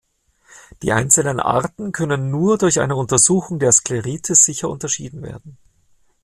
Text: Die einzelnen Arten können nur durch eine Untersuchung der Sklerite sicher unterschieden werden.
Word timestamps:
Die 0.81 0.93
einzelnen 0.93 1.39
Arten 1.39 1.91
können 1.91 2.31
nur 2.31 2.57
durch 2.57 2.79
eine 2.79 2.95
Untersuchung 2.95 3.59
der 3.59 3.71
Sklerite 3.71 4.33
sicher 4.33 4.67
unterschieden 4.67 5.21
werden. 5.21 5.59